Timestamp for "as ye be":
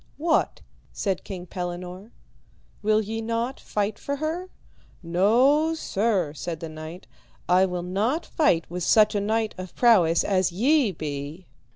10.23-11.45